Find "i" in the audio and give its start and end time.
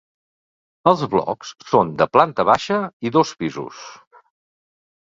3.11-3.17